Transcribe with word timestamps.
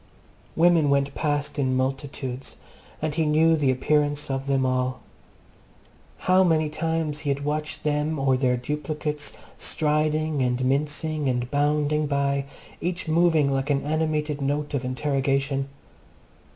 Women 0.55 0.89
went 0.89 1.13
past 1.13 1.59
in 1.59 1.77
multitudes, 1.77 2.55
and 3.03 3.13
he 3.13 3.23
knew 3.23 3.55
the 3.55 3.69
appearance 3.69 4.31
of 4.31 4.47
them 4.47 4.65
all. 4.65 4.99
How 6.25 6.43
many 6.43 6.69
times 6.69 7.19
he 7.19 7.29
had 7.29 7.45
watched 7.45 7.83
them 7.83 8.17
or 8.17 8.35
their 8.35 8.57
duplicates 8.57 9.33
striding 9.59 10.41
and 10.41 10.65
mincing 10.65 11.29
and 11.29 11.51
bounding 11.51 12.07
by, 12.07 12.45
each 12.81 13.07
moving 13.07 13.51
like 13.51 13.69
an 13.69 13.83
animated 13.83 14.41
note 14.41 14.73
of 14.73 14.83
interrogation! 14.83 15.69